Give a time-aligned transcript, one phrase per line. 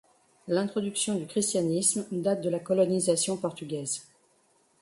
[0.47, 4.07] L'introduction du christianisme date de la colonisation portugaise.